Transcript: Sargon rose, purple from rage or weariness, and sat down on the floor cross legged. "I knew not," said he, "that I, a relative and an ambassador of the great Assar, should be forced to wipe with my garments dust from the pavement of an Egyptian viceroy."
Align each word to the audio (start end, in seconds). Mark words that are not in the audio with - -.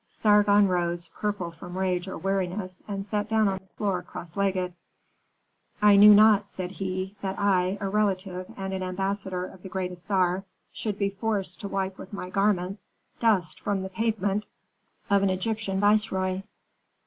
Sargon 0.07 0.67
rose, 0.67 1.09
purple 1.13 1.51
from 1.51 1.77
rage 1.77 2.07
or 2.07 2.17
weariness, 2.17 2.81
and 2.87 3.05
sat 3.05 3.29
down 3.29 3.47
on 3.47 3.59
the 3.59 3.67
floor 3.77 4.01
cross 4.01 4.35
legged. 4.35 4.73
"I 5.79 5.95
knew 5.95 6.11
not," 6.11 6.49
said 6.49 6.71
he, 6.71 7.15
"that 7.21 7.37
I, 7.37 7.77
a 7.79 7.87
relative 7.87 8.51
and 8.57 8.73
an 8.73 8.81
ambassador 8.81 9.45
of 9.45 9.61
the 9.61 9.69
great 9.69 9.91
Assar, 9.91 10.43
should 10.73 10.97
be 10.97 11.11
forced 11.11 11.61
to 11.61 11.67
wipe 11.67 11.99
with 11.99 12.13
my 12.13 12.31
garments 12.31 12.87
dust 13.19 13.59
from 13.59 13.83
the 13.83 13.89
pavement 13.89 14.47
of 15.07 15.21
an 15.21 15.29
Egyptian 15.29 15.79
viceroy." 15.79 16.41